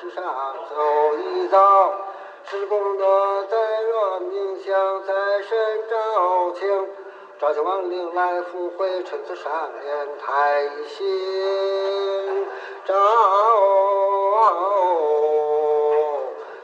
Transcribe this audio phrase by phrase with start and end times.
[0.00, 0.24] 世上
[0.70, 1.92] 走一遭。
[2.44, 3.37] 是功德
[7.38, 12.46] 清，照清亡灵来福慧，陈词上莲台心
[12.84, 12.94] 照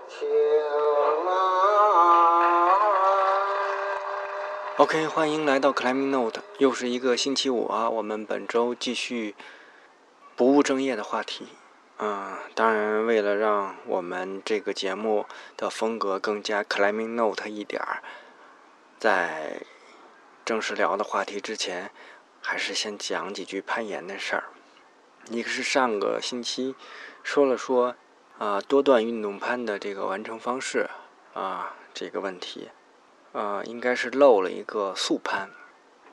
[0.08, 0.28] 清
[1.28, 1.32] 啊。
[4.78, 7.88] OK，欢迎来到 Climbing Note，又是一个星期五啊。
[7.88, 9.36] 我们本周继续
[10.34, 11.46] 不务正业的话题。
[11.98, 18.02] 嗯，当然，为了让我们这个节目的风格更加 Climbing Note 一点儿，
[18.98, 19.60] 在
[20.44, 21.90] 正式聊的话题之前，
[22.42, 24.44] 还是先讲几句攀岩的事儿。
[25.30, 26.74] 一个是上个星期
[27.22, 27.96] 说了说
[28.38, 30.90] 啊、多段运动攀的这个完成方式
[31.32, 32.68] 啊、这个问题。
[33.32, 35.50] 呃，应该是漏了一个速攀。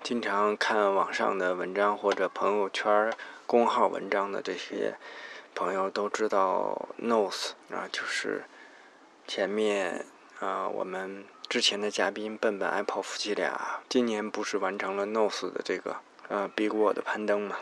[0.01, 3.13] 经常看网上的文章或者朋友圈
[3.45, 4.95] 公号文章的这些
[5.53, 8.45] 朋友都知道，nose 啊，就是
[9.27, 10.05] 前面
[10.39, 15.97] 啊、我们之前的嘉宾笨笨 Apple 夫妻俩今年不是完成了 nose 的这个
[16.30, 17.57] 呃 Big Wall 的攀登嘛？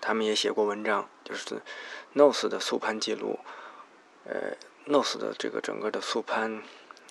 [0.00, 1.60] 他们也写过文章，就是
[2.14, 3.40] nose 的速攀记录，
[4.26, 6.62] 呃，nose 的这个整个的速攀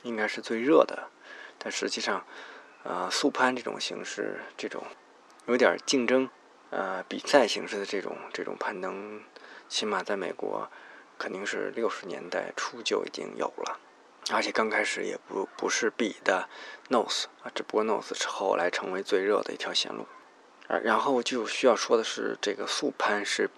[0.04, 1.10] 应该是最热的。
[1.58, 2.26] 但实际上，
[2.84, 4.86] 呃，速攀这种形式，这种
[5.48, 6.30] 有点竞争，
[6.70, 9.22] 呃，比赛形式的这种这种攀登，
[9.68, 10.72] 起码在美国，
[11.18, 13.78] 肯定是六十年代初就已经有了，
[14.32, 16.48] 而且刚开始也不不是比的
[16.90, 20.08] nose 啊，只不过 nose 是后来成为最热的一条线路，
[20.68, 23.50] 啊，然后就需要说的是，这个速攀是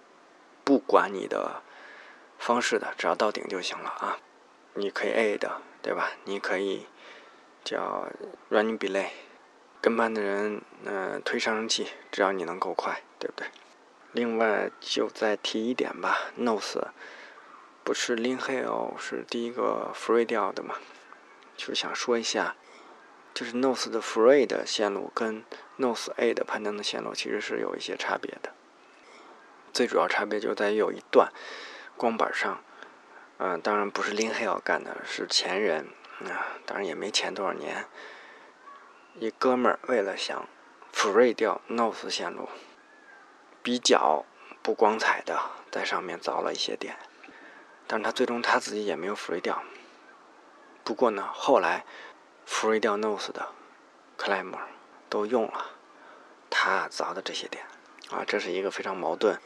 [0.64, 1.62] 不管你的
[2.38, 4.18] 方式的，只要到顶就行了啊，
[4.74, 6.12] 你可以 A 的，对吧？
[6.24, 6.86] 你可以。
[7.64, 8.08] 叫
[8.50, 9.10] running belay，
[9.80, 13.46] 跟班的人，嗯、推上升器，只要你能够快，对不对？
[14.10, 16.82] 另外，就再提一点吧，nose
[17.84, 20.76] 不是 Lin Hill 是第一个 free 掉的嘛？
[21.56, 22.56] 就是想说一下，
[23.34, 25.44] 就是 nose 的 free 的线路跟
[25.78, 28.52] nose A 的攀登的线路其实是有一些差别的。
[29.72, 31.32] 最主要差别就在于有一段
[31.96, 32.62] 光板上，
[33.38, 35.88] 嗯、当然不是 Lin Hill 干的，是前人。
[36.26, 37.86] 啊，当然也没前多少年。
[39.18, 40.48] 一哥们儿为了想
[40.94, 42.48] free 掉 nose 线路，
[43.60, 44.24] 比较
[44.62, 45.40] 不光彩的
[45.70, 46.96] 在上面凿了一些点，
[47.92, 49.62] 但是他最终他自己也没有 free 掉。
[50.82, 51.84] 不过呢，后来
[52.48, 53.50] free 掉 nose 的
[54.16, 54.62] climber
[55.10, 55.72] 都用了
[56.48, 57.62] 他砸的这些点，
[58.10, 59.38] 啊，这是一个非常矛盾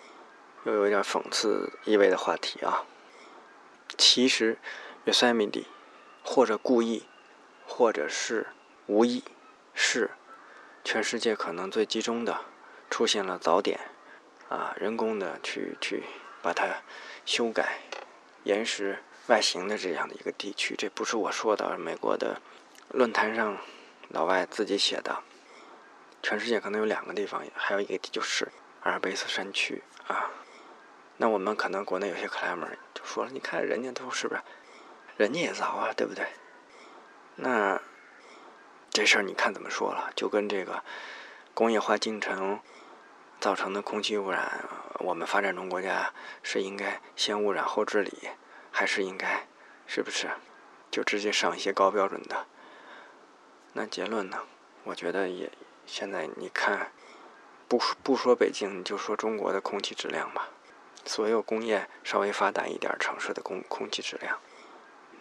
[0.62, 2.84] 又有一点讽刺意味的话题啊。
[3.98, 4.58] 其实
[5.04, 5.64] Yosemite
[6.22, 7.04] 或者故意，
[7.66, 8.46] 或者是
[8.86, 9.24] 无意，
[9.74, 10.12] 是
[10.84, 12.42] 全世界可能最集中的
[12.88, 13.80] 出现了早点，
[14.48, 16.04] 啊，人工的去去
[16.40, 16.76] 把它
[17.24, 17.80] 修改
[18.46, 20.76] 岩石外形的这样的一个地区。
[20.78, 22.40] 这不是我说的，美国的
[22.90, 23.58] 论坛上
[24.10, 25.20] 老外自己写的。
[26.22, 28.46] 全世界可能有两个地方，还有一个就是
[28.82, 30.30] 阿尔卑斯山区啊。
[31.16, 34.40] 那我们可能国内有些 climber 就说了，你看人家都是不是？
[35.16, 36.24] 人家也凿啊，对不对？
[37.34, 37.80] 那
[38.90, 40.12] 这事儿你看怎么说了？
[40.14, 40.84] 就跟这个
[41.52, 42.60] 工业化进程
[43.40, 44.64] 造成的空气污染，
[45.00, 48.30] 我们发展中国家是应该先污染后治理，
[48.70, 49.46] 还是应该
[49.86, 50.28] 是不是
[50.90, 52.46] 就直接上一些高标准的？
[53.74, 54.38] 那结论呢？
[54.84, 55.50] 我觉得也
[55.84, 56.92] 现在你看，
[57.68, 60.48] 不不说北京，你就说中国的空气质量吧，
[61.04, 64.38] 所有工业稍微发达一点城市的空空气质量。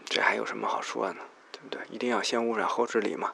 [0.06, 1.22] 这还有什么好说呢？
[1.52, 1.82] 对不对？
[1.90, 3.34] 一定要先污染后治理嘛。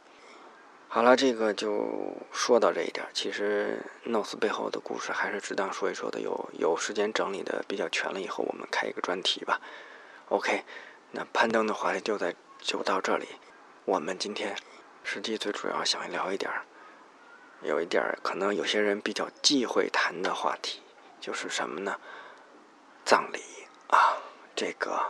[0.93, 3.07] 好了，这个就说到这一点。
[3.13, 6.19] 其实 nose 背后的故事还是值当说一说的。
[6.19, 9.61] 有有时间整理的比较全了以后，我们开一个专题吧。
[10.27, 10.65] OK，
[11.11, 13.25] 那攀登的话题就在就到这里。
[13.85, 14.53] 我们今天
[15.01, 16.51] 实际最主要想聊一点，
[17.61, 20.81] 有一点可能有些人比较忌讳谈的话题，
[21.21, 21.95] 就是什么呢？
[23.05, 23.39] 葬礼
[23.87, 24.17] 啊，
[24.53, 25.01] 这个。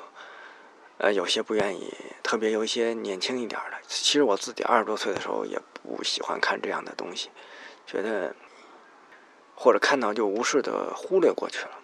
[1.02, 3.78] 呃，有些不愿意，特别有一些年轻一点的。
[3.88, 7.32] 其实我自己二十多岁的时候也不喜欢看这样的东西，
[7.88, 8.36] 觉得
[9.56, 11.80] 或者看到就无视的忽略过去了。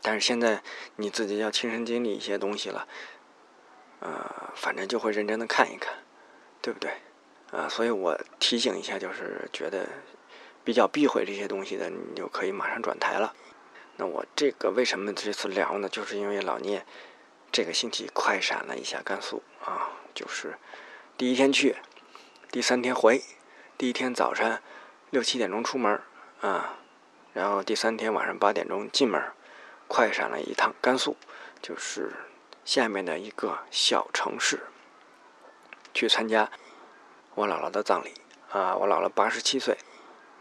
[0.00, 0.62] 但是现在
[0.94, 2.86] 你自己要亲身经历一些东西了，
[3.98, 5.92] 呃，反正就会认真的看一看。
[6.62, 6.90] 对不对？
[7.50, 9.86] 啊，所以我提醒一下，就是觉得
[10.64, 13.34] 比较避讳这些东西的，你就可以马上转台了。
[13.96, 15.88] 那我这个为什么这次聊呢？
[15.90, 16.86] 就是因为老聂
[17.54, 20.58] 这个星期快闪了一下甘肃啊，就是
[21.16, 21.76] 第一天去，
[22.50, 23.22] 第三天回，
[23.78, 24.60] 第一天早晨
[25.10, 26.00] 六七点钟出门
[26.40, 26.78] 啊，
[27.32, 29.22] 然后第三天晚上八点钟进门，
[29.86, 31.16] 快闪了一趟甘肃，
[31.62, 32.10] 就是
[32.64, 34.64] 下面的一个小城市，
[35.94, 36.50] 去参加
[37.36, 38.14] 我姥姥的葬礼
[38.50, 39.78] 啊，我姥姥八十七岁。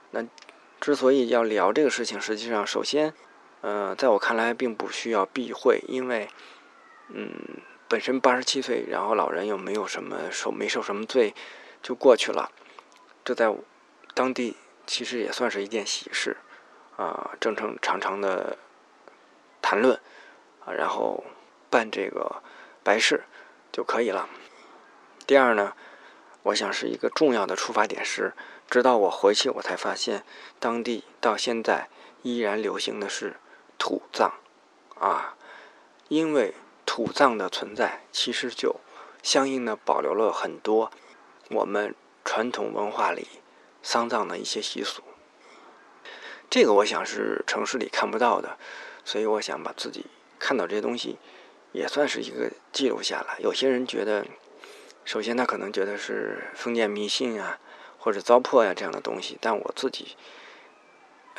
[0.10, 0.26] 那
[0.82, 3.14] 之所以要聊这个事情，实际上首先。
[3.66, 6.28] 嗯，在我看来，并不需要避讳，因为，
[7.14, 7.32] 嗯，
[7.88, 11.34] 本身八十七岁，然后老人又没有什么受没受什么罪，
[11.82, 12.52] 就过去了。
[13.24, 13.56] 这在
[14.14, 16.36] 当地其实也算是一件喜事，
[16.98, 18.58] 啊，正正常常的
[19.62, 20.00] 谈论，
[20.66, 21.24] 啊，然后
[21.70, 22.44] 办这个
[22.84, 23.24] 白事
[23.72, 24.28] 就可以了。
[25.26, 25.74] 第二呢，
[26.44, 28.34] 我想是一个重要的出发点是，
[28.70, 30.26] 直到我回去，我才发现
[30.60, 31.90] 当地到现在
[32.24, 33.38] 依然流行的是。
[33.80, 34.32] 土葬，
[34.98, 35.36] 啊，
[36.08, 36.54] 因为
[36.96, 38.76] 土葬的存在，其实就
[39.24, 40.92] 相应的保留了很多
[41.50, 43.28] 我们传统文化里
[43.82, 45.02] 丧葬的一些习俗。
[46.52, 48.60] 这个我想是城市里看不到的，
[49.04, 50.06] 所以我想把自己
[50.38, 51.18] 看到这些东西
[51.72, 53.40] 也算是一个记录下来。
[53.40, 54.28] 有些人觉得，
[55.04, 57.58] 首先他可能觉得是封建迷信啊，
[57.98, 60.16] 或者糟粕呀这样的东西，但我自己，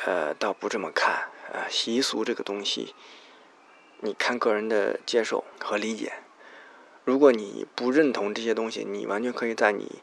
[0.03, 1.29] 呃，倒不这么看。
[1.53, 2.93] 呃，习俗这个东西，
[4.01, 6.13] 你看个人的接受和理解。
[7.03, 10.01] 如果你不认同这些东西，你完全可以在你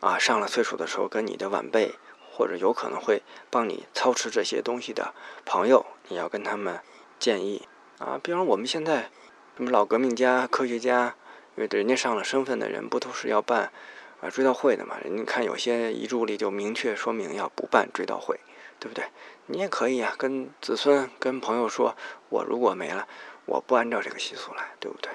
[0.00, 1.94] 啊上了岁数的时候，跟你的晚辈
[2.30, 5.14] 或者有可能会帮你操持这些东西的
[5.44, 6.80] 朋友，你要跟他们
[7.18, 7.68] 建议
[7.98, 8.18] 啊。
[8.22, 9.10] 比方我们现在
[9.56, 11.14] 什么老革命家、科学家，
[11.56, 13.72] 因为人家上了身份的人，不都是要办
[14.20, 14.96] 啊追悼会的嘛？
[15.04, 18.40] 人家看有些遗嘱里就明确说明要不办追悼会。
[18.82, 19.04] 对不对？
[19.52, 21.96] 你也可以啊，跟子孙、跟朋友说，
[22.28, 23.08] 我如果没了，
[23.46, 25.10] 我不按照这个习俗来，对不对？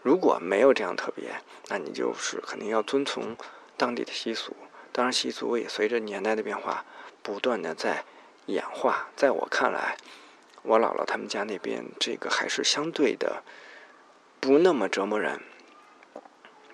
[0.00, 3.36] 如果没有这样特别，那你就是肯定要遵从
[3.76, 4.54] 当地的习俗。
[4.92, 6.84] 当然，习俗也随着年代的变化，
[7.20, 8.04] 不断的在
[8.46, 9.08] 演化。
[9.16, 9.96] 在我看来，
[10.62, 13.42] 我姥姥他们家那边这个还是相对的
[14.38, 15.40] 不那么折磨人，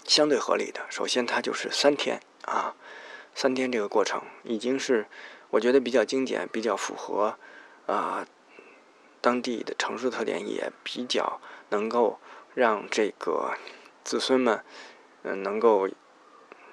[0.04, 0.82] 相对合理的。
[0.90, 2.74] 首先，它就是三天啊，
[3.34, 5.06] 三天这个过程已经是。
[5.50, 7.38] 我觉得比较精简，比较符合
[7.86, 8.26] 啊
[9.20, 11.40] 当地的城市特点，也比较
[11.70, 12.18] 能够
[12.54, 13.54] 让这个
[14.04, 14.62] 子孙们
[15.22, 15.88] 嗯能够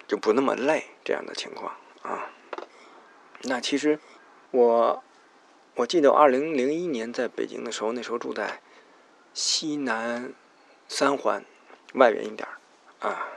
[0.08, 2.30] 就不那么累这样的情况啊。
[3.44, 4.00] 那其实
[4.52, 5.04] 我
[5.76, 8.62] 我记得二零零一年在北京的时候，那时候住在
[9.34, 10.34] 西南
[10.88, 11.46] 三环
[11.94, 13.28] 外边一点儿啊。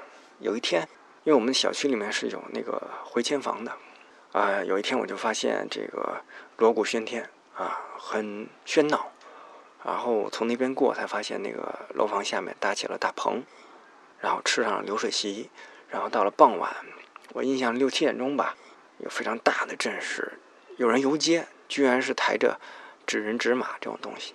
[0.40, 0.88] 有一天，
[1.24, 3.72] 因为我们小区里面是有那个回迁房的。
[4.32, 6.22] 啊，有一天我就发现这个
[6.58, 9.10] 锣鼓喧天啊，很喧闹。
[9.84, 13.42] 然后从那边过，才发现那个楼房下面搭起了大棚，
[14.20, 15.50] 然后吃上了流水席。
[15.88, 16.76] 然后到了傍晚，
[17.32, 18.54] 我印象六七点钟吧，
[18.98, 20.38] 有非常大的阵势，
[20.76, 22.60] 有人游街，居然是抬着
[23.06, 24.34] 纸人纸马这种东西，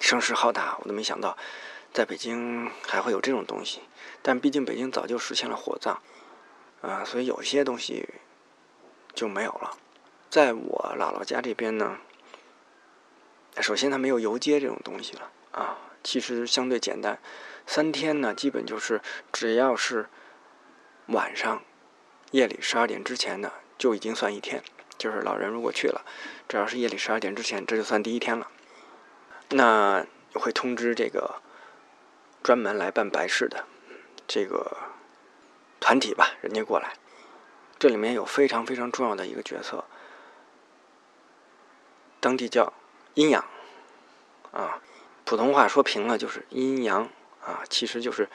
[0.00, 0.76] 声势浩大。
[0.80, 1.36] 我都没想到，
[1.92, 3.82] 在北京还会有这种东西。
[4.22, 6.00] 但毕竟北京早就实现了火葬，
[6.80, 8.08] 啊，所以有些东西。
[9.14, 9.76] 就没有了。
[10.28, 11.98] 在我姥姥家这边呢，
[13.60, 17.18] 首先它没有游街这种东西了啊，其实相对简单。
[17.66, 19.00] 三天呢，基本就是
[19.32, 20.08] 只要是
[21.06, 21.62] 晚上
[22.32, 24.62] 夜里十二点之前的，就已经算一天。
[24.98, 26.04] 就是老人如果去了，
[26.48, 28.50] 只要是夜里十二点之前，这就算第一天了。
[29.50, 31.40] 那会通知这个
[32.42, 33.64] 专门来办白事的
[34.26, 34.76] 这个
[35.80, 36.94] 团体吧，人家过来。
[37.84, 39.84] 这里面有非常非常重要的一个角色，
[42.18, 42.72] 当地叫
[43.12, 43.44] 阴阳，
[44.52, 44.80] 啊，
[45.26, 47.10] 普通话说平了就是阴阳
[47.44, 48.30] 啊，其实就是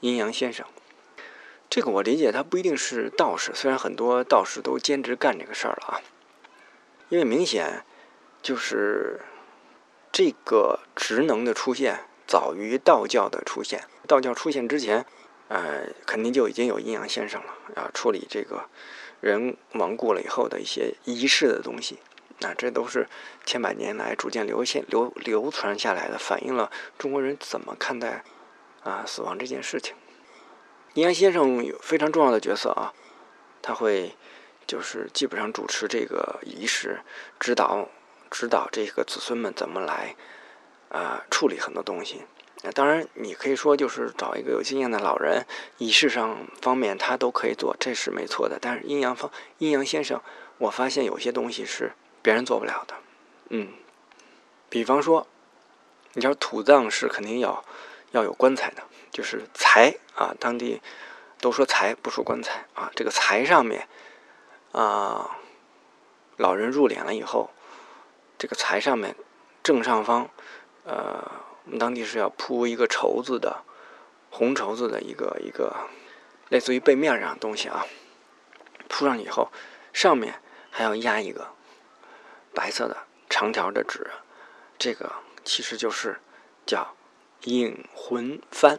[0.00, 0.66] 阴阳先生。
[1.70, 6.00] 这个我理解，他不一定是道士，虽然很多道士都兼职干这个事儿了啊，
[7.08, 7.82] 因为明显
[8.42, 9.22] 就是
[10.12, 15.06] 这个职能的出现早于道教的出现，道教出现之前。
[15.50, 18.66] 呃，肯定就已经有阴阳先生了啊，处理这个
[19.20, 21.98] 人亡故了以后的一些仪式的东西，
[22.38, 23.08] 那这都是
[23.44, 28.22] 千百年来逐渐流现流流传下来的，反映了中国人怎么看待
[28.84, 29.96] 啊死亡这件事情。
[30.94, 32.94] 阴阳先生有非常重要的角色啊，
[33.60, 34.14] 他会
[34.68, 37.00] 就是基本上主持这个仪式，
[37.40, 37.88] 指导
[38.30, 40.14] 指导这个子孙们怎么来
[40.90, 42.22] 啊处理很多东西
[42.62, 45.46] 那当然，你可以说就是找一个有经验的老人，
[45.78, 48.58] 仪式上方面他都可以做，这是没错的。
[48.60, 50.20] 但是阴阳方阴阳先生，
[50.58, 52.94] 我发现有些东西是别人做不了的。
[53.48, 53.72] 嗯，
[54.68, 55.26] 比方说，
[56.12, 57.64] 你知道土葬是肯定要
[58.10, 60.82] 要有棺材的，就是财啊，当地
[61.40, 62.92] 都说财不说棺材啊。
[62.94, 63.88] 这个财上面
[64.72, 65.38] 啊，
[66.36, 67.48] 老人入殓了以后，
[68.36, 69.16] 这个财上面
[69.62, 70.28] 正上方，
[70.84, 71.48] 呃。
[71.64, 73.62] 我们当地是要铺一个绸子的，
[74.30, 75.74] 红绸子的一个一个，
[76.48, 77.86] 类似于被面这样东西啊。
[78.88, 79.52] 铺上以后，
[79.92, 80.34] 上面
[80.70, 81.48] 还要压一个
[82.52, 82.96] 白色的
[83.28, 84.10] 长条的纸，
[84.78, 85.12] 这个
[85.44, 86.18] 其实就是
[86.66, 86.96] 叫
[87.44, 88.78] 引魂幡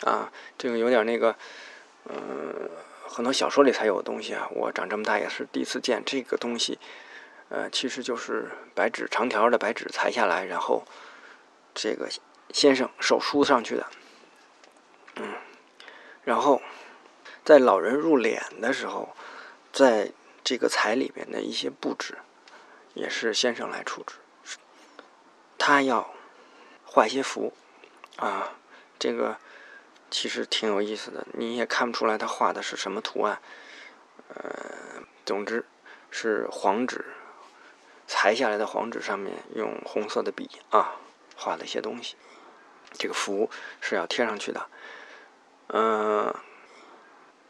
[0.00, 0.32] 啊。
[0.58, 1.36] 这个有点那个，
[2.06, 2.70] 嗯，
[3.06, 4.48] 很多小说里才有的东西啊。
[4.50, 6.78] 我长这么大也是第一次见这个东西。
[7.48, 10.84] 呃，其实就是白纸长条的白纸裁下来，然后
[11.74, 12.08] 这个。
[12.52, 13.86] 先生手书上去的，
[15.16, 15.36] 嗯，
[16.22, 16.60] 然后
[17.46, 19.16] 在老人入殓的时候，
[19.72, 20.12] 在
[20.44, 22.18] 这个彩里边的一些布置，
[22.92, 24.16] 也是先生来处置。
[25.56, 26.12] 他要
[26.84, 27.54] 画一些符，
[28.16, 28.52] 啊，
[28.98, 29.38] 这个
[30.10, 33.40] 其实挺有意思的，你也看不出来他画的是什么图案。
[34.28, 35.64] 呃，总之
[36.10, 37.02] 是黄纸
[38.06, 40.96] 裁下来的黄纸上面用红色的笔啊
[41.36, 42.16] 画了一些东西。
[42.92, 43.48] 这个符
[43.80, 44.66] 是要贴上去的，
[45.68, 46.34] 嗯，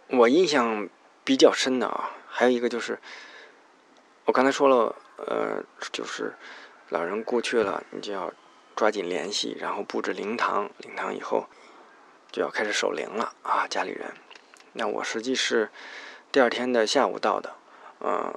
[0.07, 0.89] 我印象
[1.25, 3.01] 比较深的啊，还有一个就是，
[4.25, 6.37] 我刚才说了，呃，就是
[6.91, 8.33] 老人过去了，你就要
[8.77, 11.49] 抓紧联系，然后布置灵堂，灵堂以后
[12.31, 14.15] 就要开始守灵了啊，家里人。
[14.75, 15.71] 那我实际是
[16.31, 17.57] 第二天的下午到的，
[17.99, 18.33] 嗯。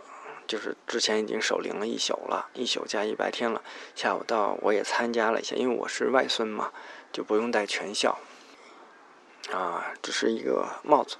[0.47, 3.61] 就是之前已经守灵了一宿了，一宿加一白天了。
[3.95, 6.71] 下午到我也参加了一下，因为我是外孙嘛，
[7.11, 8.19] 就不用带全孝，
[9.51, 11.17] 啊，只是一个帽子。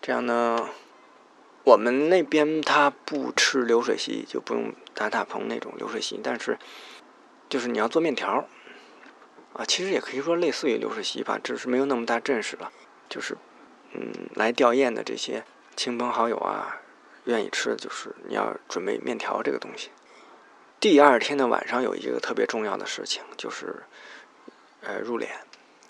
[0.00, 0.68] 这样呢，
[1.64, 6.58] 我们那边他不吃流水席，就不用搭大棚那种流水席，但是
[7.48, 8.46] 就是你要做面条，
[9.54, 12.70] 啊，其实也可以说类似于流水席吧，只是没有那么大阵势了。
[13.08, 13.36] 就是
[13.92, 15.44] 嗯，来吊唁的这些
[15.76, 16.80] 亲朋好友啊。
[17.26, 19.90] 愿意吃的就是你要准备面条这个东西。
[20.80, 23.84] 第二天的晚上有一个特别重要的事情，就是
[24.82, 25.28] 呃入殓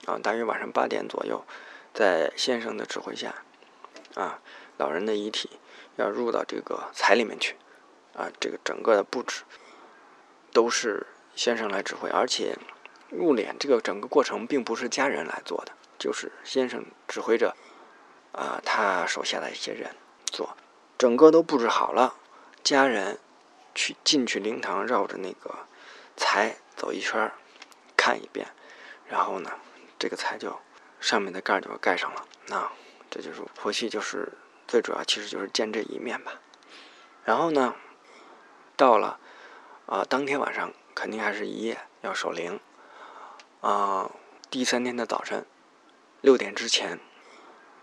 [0.06, 1.44] 啊，大约晚上八点左右，
[1.92, 3.34] 在先生的指挥下
[4.14, 4.40] 啊，
[4.78, 5.50] 老人的遗体
[5.96, 7.56] 要入到这个彩里面去
[8.14, 9.42] 啊，这个整个的布置
[10.52, 12.56] 都是先生来指挥，而且
[13.10, 17.54] 入殓这个整个过程并不是家人来做的，就是先生指挥着
[18.32, 20.56] 啊他手下的一些人做。
[20.98, 22.14] 整个都布置好了，
[22.62, 23.18] 家人
[23.74, 25.66] 去进去灵堂，绕着那个
[26.16, 27.30] 财走一圈
[27.96, 28.46] 看一遍，
[29.06, 29.50] 然后呢，
[29.98, 30.58] 这个财就
[30.98, 32.24] 上面的盖就盖上了。
[32.46, 32.72] 那
[33.10, 34.32] 这就是回去就是
[34.66, 36.40] 最主要，其实就是见这一面吧。
[37.24, 37.74] 然后呢，
[38.74, 39.18] 到了
[39.84, 42.58] 啊，当天晚上肯定还是一夜要守灵
[43.60, 44.10] 啊。
[44.48, 45.44] 第三天的早晨
[46.22, 46.98] 六点之前，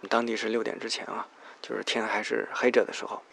[0.10, 1.28] 当地是六点之前啊。
[1.64, 3.24] 就是天还是黑着的时候，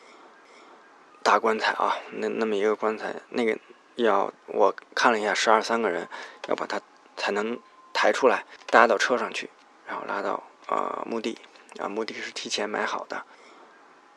[1.25, 3.59] 大棺材啊，那那么一个棺材，那个
[3.97, 6.09] 要我看了一下，十二三个人
[6.47, 6.81] 要把它
[7.17, 7.59] 才能
[7.93, 9.51] 抬出来，搭到车上去，
[9.85, 11.37] 然后拉到啊墓地
[11.81, 13.25] 啊，墓地是提前买好的。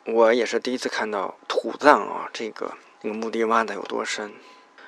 [0.06, 4.32] 我也是第一次看到土葬啊，这个那个墓地挖的有多深，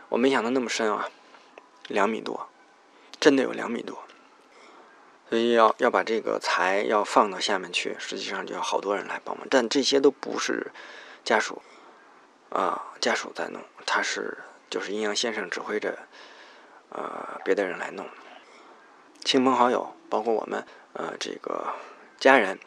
[0.09, 1.09] 我没想到那么深啊，
[1.88, 2.49] 两米多，
[3.18, 4.05] 真的有两米多。
[5.28, 10.71] 所以要要把这个财要放到下面去，实际上就要好多人来帮忙，但这些都不是
[11.25, 11.61] 家属
[12.50, 14.38] 啊，家属在弄，他是
[14.71, 15.99] 就是阴阳先生指挥着，
[16.90, 18.09] 呃，别的人来弄，
[19.25, 21.75] 亲朋好友，包括我们，呃，这个
[22.21, 22.61] 家人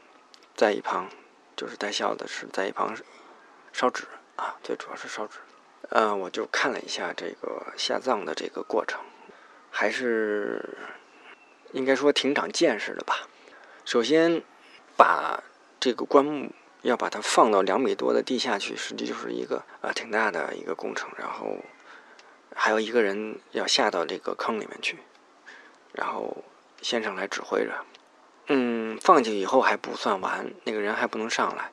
[0.57, 1.07] 在一旁，
[1.55, 2.93] 就是带孝的是在一旁
[3.71, 4.03] 烧纸
[4.35, 5.37] 啊，最主要是烧纸，
[5.91, 8.99] 呃，我就看了一下这个下葬的这个过程，
[9.71, 10.77] 还是。
[11.71, 13.27] 应该说挺长见识的吧。
[13.85, 14.41] 首先，
[14.95, 15.43] 把
[15.79, 21.09] 这个棺木要把它放到两米多的地下去，实际就是一个啊挺大的一个工程。
[21.17, 21.57] 然后
[22.55, 24.97] 还有一个人要下到这个坑里面去，
[25.93, 26.43] 然后
[26.81, 27.73] 先生来指挥着。
[28.47, 31.71] 嗯，放进去以后还不算完，那个人还不能上来。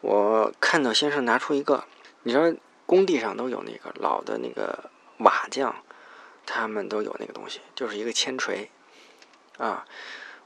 [0.00, 1.84] 我看到先生拿出一个，
[2.24, 5.74] 你知道工地上都有那个老的那个瓦匠，
[6.44, 8.70] 他们都有那个东西，就是一个铅锤。
[9.60, 9.84] 啊，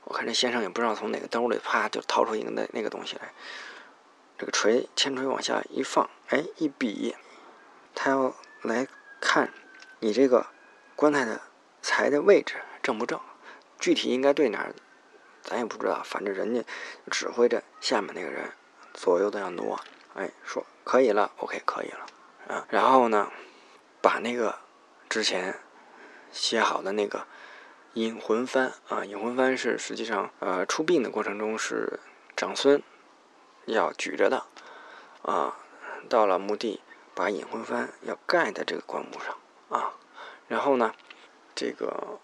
[0.02, 3.32] 我看这先生也不知道从哪个兜里啪就掏出一个那那个东西来，
[4.36, 7.14] 这个锤铅锤往下一放，哎，一比，
[7.94, 8.88] 他要来
[9.20, 9.52] 看
[10.00, 10.46] 你这个
[10.96, 11.40] 棺材的
[11.80, 13.20] 财的位置正不正，
[13.78, 14.74] 具体应该对哪儿，
[15.44, 16.02] 咱也不知道。
[16.04, 16.64] 反正人家
[17.08, 18.50] 指挥着下面那个人
[18.92, 19.80] 左右都要挪，
[20.14, 22.06] 哎，说可以了，OK，可以了，
[22.48, 23.30] 啊，然后呢，
[24.02, 24.58] 把那个
[25.08, 25.56] 之前
[26.32, 27.28] 写好的那个
[27.94, 31.98] 引魂幡啊，引魂幡是实际上呃出殡的过程中是
[32.36, 32.82] 长孙
[33.66, 34.44] 要举着的
[35.22, 35.56] 啊，
[36.08, 36.80] 到了墓地
[37.14, 39.36] 把引魂幡要盖在这个棺木上
[39.68, 39.94] 啊，
[40.46, 40.94] 然后呢，
[41.54, 42.20] 这个。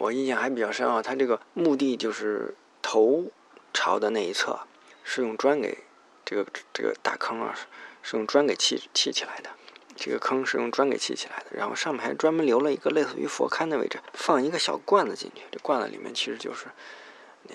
[0.00, 3.32] 我印象还比较深啊，它这个墓地就是头
[3.74, 4.60] 朝的那一侧，
[5.02, 5.78] 是用砖给
[6.24, 7.52] 这个这个大坑啊，
[8.00, 9.50] 是用砖给砌砌起来的。
[9.98, 15.42] 这个坑是用砖给砌起来的，然后上面还专门留了一个类似于佛龛的位置，放一个小罐子进去。
[15.50, 16.66] 这罐子里面其实就是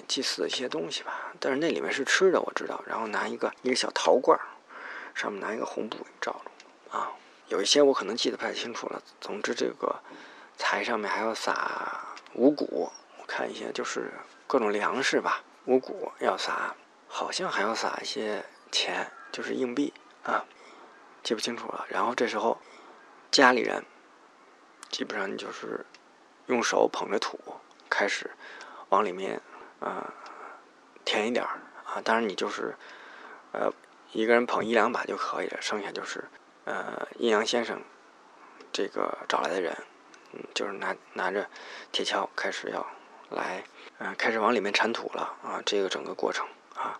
[0.07, 2.83] 祭祀的一些东西吧，但是那里面是吃的，我知道。
[2.85, 4.39] 然后拿一个一个小陶罐，
[5.15, 7.11] 上面拿一个红布给罩住啊。
[7.47, 9.01] 有一些我可能记得不太清楚了。
[9.21, 9.95] 总之，这个
[10.57, 11.99] 财上面还要撒。
[12.35, 14.11] 五谷，我看一下，就是
[14.47, 15.43] 各种粮食吧。
[15.65, 16.75] 五谷要撒，
[17.07, 20.43] 好像还要撒一些钱，就是硬币啊，
[21.23, 21.85] 记不清楚了。
[21.89, 22.59] 然后这时候，
[23.31, 23.83] 家里人
[24.89, 25.85] 基本上你就是
[26.47, 27.39] 用手捧着土，
[27.89, 28.29] 开始
[28.89, 29.41] 往里面
[29.79, 30.13] 啊
[31.05, 32.01] 填一点儿啊。
[32.03, 32.75] 当然你就是
[33.53, 33.71] 呃
[34.11, 36.23] 一个人捧一两把就可以了，剩下就是
[36.65, 37.81] 呃阴阳先生
[38.71, 39.75] 这个找来的人。
[40.35, 41.47] 嗯，就是拿拿着
[41.91, 42.83] 铁锹开始要
[43.29, 43.63] 来，
[43.99, 45.61] 嗯，开始往里面铲土了啊！
[45.63, 46.43] 这个整个过程
[46.75, 46.99] 啊，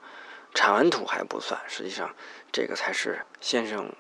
[0.54, 2.14] 铲完土还不算，实际上
[2.52, 3.92] 这个才是先生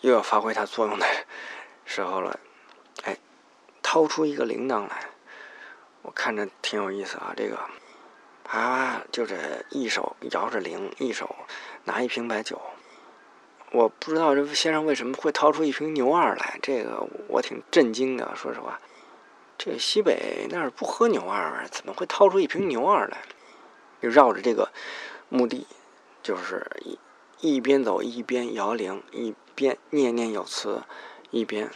[0.00, 1.06] 又要发挥它作用的
[1.84, 2.38] 时候了。
[3.04, 3.16] 哎，
[3.82, 5.08] 掏出一个铃铛来，
[6.02, 7.32] 我看着挺有意思啊。
[7.36, 7.58] 这个
[8.44, 9.36] 啪，就这
[9.70, 11.34] 一手摇着铃，一手
[11.84, 12.60] 拿一瓶白酒。
[13.72, 18.34] 我不知道这先生为什么会掏出一瓶牛二来，这个我挺震惊的。
[18.34, 18.80] 说实话，
[19.56, 23.18] 这西北那儿不喝牛二，怎么会掏出一瓶牛二来？
[24.02, 24.72] 就绕着这个
[25.28, 25.66] 墓地，
[26.22, 26.98] 就是一
[27.40, 30.82] 一边走一边摇铃，一边念念有词，
[31.30, 31.70] 一边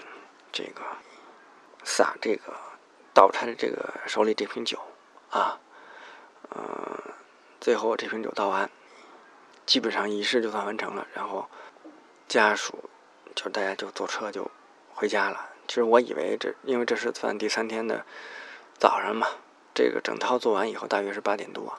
[0.51, 0.81] 这个
[1.85, 2.55] 撒这个
[3.13, 4.79] 倒他的这个手里这瓶酒
[5.31, 5.61] 啊，
[6.51, 7.13] 嗯，
[7.61, 8.71] 最后这瓶酒倒完，
[9.67, 11.49] 基本上仪式就算完成了，然后。
[12.27, 12.89] 家属
[13.35, 14.51] 就大家就坐车就
[14.95, 15.51] 回家了。
[15.69, 18.05] 其实我以为这，因为这是算第三天的
[18.79, 19.27] 早上嘛，
[19.75, 21.79] 这个整套做完以后大约是八点多，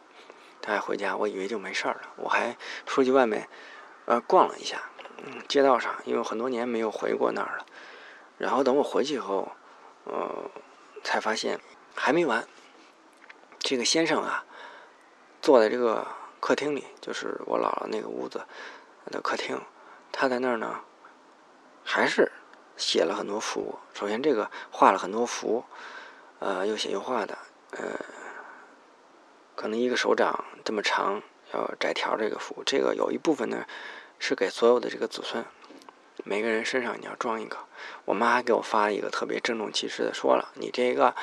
[0.61, 2.13] 大家回家，我以为就没事儿了。
[2.17, 3.49] 我还出去外面
[4.05, 4.83] 呃逛了一下，
[5.47, 7.65] 街道上，因为很多年没有回过那儿了。
[8.37, 9.51] 然后等我回去以后，
[10.03, 10.49] 呃，
[11.03, 11.59] 才发现
[11.95, 12.47] 还没完。
[13.59, 14.45] 这个先生啊，
[15.41, 16.05] 坐在这个
[16.39, 18.45] 客厅里，就是我姥姥那个屋子
[19.11, 19.59] 的客厅。
[20.11, 20.81] 他在那儿呢，
[21.83, 22.31] 还是
[22.77, 23.79] 写了很多符。
[23.93, 25.65] 首先，这个画了很多符，
[26.39, 27.37] 呃，又写又画的，
[27.71, 27.99] 呃，
[29.55, 31.21] 可能一个手掌这么长，
[31.53, 32.61] 要窄条这个符。
[32.65, 33.65] 这个有一部分呢，
[34.19, 35.43] 是给所有的这个子孙，
[36.23, 37.57] 每个人身上你要装一个。
[38.05, 41.15] 我妈还给我发了一个特别郑重其事的说了：“你这个。”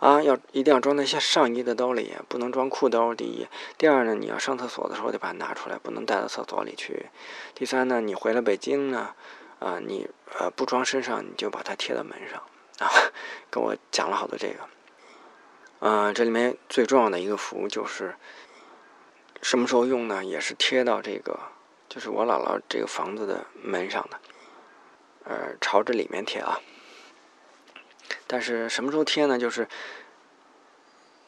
[0.00, 3.14] 啊，要一定要装在下上衣的兜里，不能装裤兜。
[3.14, 7.10] 第一，第二呢，你要上厕所的时候得把它拿出来，不能带到厕所里去。
[7.54, 9.14] 第三呢，你回了北京呢，
[9.58, 12.42] 啊，你呃不装身上，你就把它贴到门上
[12.78, 12.88] 啊。
[13.50, 14.60] 跟我讲了好多这个。
[15.80, 18.14] 嗯，这里面最重要的一个符就是
[19.42, 20.24] 什么时候用呢？
[20.24, 21.38] 也是贴到这个，
[21.90, 24.20] 就是我姥姥这个房子的门上的，
[25.24, 26.60] 呃，朝着里面贴啊。
[28.28, 29.36] 但是什么时候贴呢？
[29.36, 29.66] 就是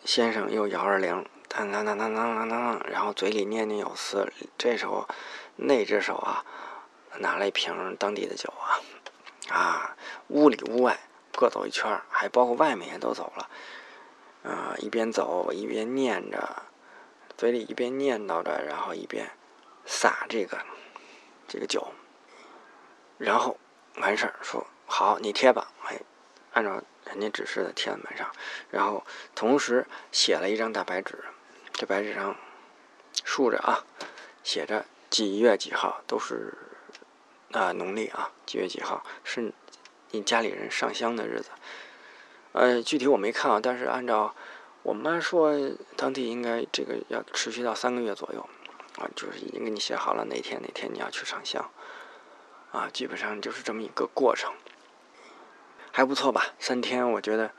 [0.05, 4.33] 先生又摇着铃，当当当当当当当，然后嘴里念念有词。
[4.57, 5.09] 这时候
[5.57, 6.45] 那只手啊，
[7.19, 8.79] 拿了一瓶当地的酒啊，
[9.53, 9.97] 啊，
[10.29, 10.97] 屋里屋外
[11.33, 13.51] 各走一圈，还包括外面也都走了。
[14.45, 16.63] 啊，一边走一边念着，
[17.37, 19.29] 嘴里一边念叨着，然后一边
[19.85, 20.59] 撒这个
[21.49, 21.93] 这个酒，
[23.19, 23.59] 然后
[23.97, 26.01] 完事儿说好，你贴吧，哎。
[26.55, 28.31] 按照人家指示的贴在门上，
[28.71, 29.03] 然后
[29.35, 31.25] 同时写了一张大白纸，
[31.73, 32.37] 这白纸上
[33.25, 33.87] 竖着啊，
[34.45, 36.53] 写着几月几号，都是
[37.53, 39.51] 啊农历啊几月几号是
[40.11, 41.49] 你家里人上香的日子。
[42.53, 44.35] 呃，具体我没看啊，但是按照
[44.83, 45.55] 我妈说，
[45.97, 48.47] 当地应该这个要持续到三个月左右
[48.99, 51.71] 啊，就是已经给你写好了哪天哪天你要去上香
[52.71, 54.53] 啊，基本上就是这么一个过程。
[55.91, 57.51] 还不错吧，三天我觉得，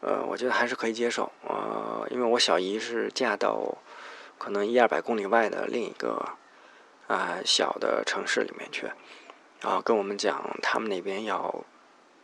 [0.00, 1.30] 呃，我觉得还是可以接受。
[1.42, 3.78] 呃，因为我小姨是嫁到
[4.38, 6.30] 可能一二百公里外的另一个
[7.06, 8.90] 啊小的城市里面去，
[9.60, 11.64] 然后跟我们讲他们那边要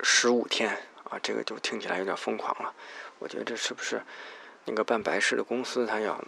[0.00, 0.70] 十五天
[1.08, 2.74] 啊，这个就听起来有点疯狂了。
[3.20, 4.02] 我觉得这是不是
[4.64, 6.20] 那个办白事的公司他要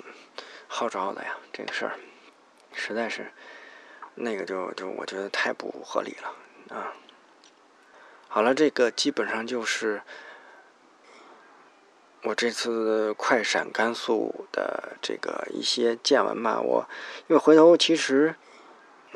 [0.66, 1.92] 号召的呀，这个事儿
[2.72, 3.33] 实在是
[4.14, 6.92] 那个就就我觉得太不合理了啊。
[8.29, 10.02] 好了，这个基本上就是
[12.22, 16.61] 我这次快闪甘肃的这个一些见闻吧。
[16.61, 16.88] 我
[17.29, 18.35] 因为回头其实。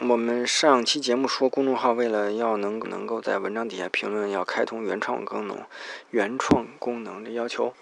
[0.08, 5.66] 我们上期节目说，公众号为了要能能够在文章底下评论，要开通原创功能，
[6.08, 7.74] 原创功能的要求，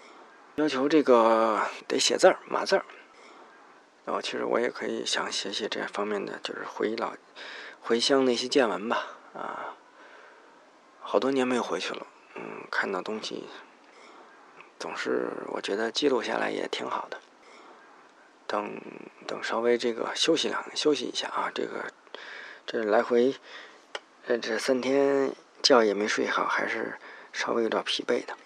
[0.55, 2.83] 要求这个得写字儿，码字儿。
[4.05, 7.13] 哦，其实我也可以想写写这方面的，就是回老
[7.81, 9.07] 回乡那些见闻吧。
[9.33, 9.75] 啊，
[10.99, 13.47] 好多年没有回去了，嗯，看到东西
[14.79, 17.19] 总是我觉得记录下来也挺好的。
[18.47, 18.81] 等
[19.27, 21.85] 等，稍微这个休息两休息一下啊，这个。
[22.65, 23.33] 这来回，
[24.27, 25.31] 呃，这三天
[25.63, 26.99] 觉也没睡好，还是
[27.33, 28.37] 稍微有点疲惫的。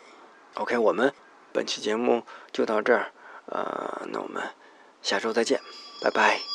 [0.54, 1.14] OK，我们
[1.52, 3.12] 本期节目就到这儿，
[3.48, 4.42] 呃，那我们
[5.04, 5.60] 下周再见，
[6.00, 6.53] 拜拜。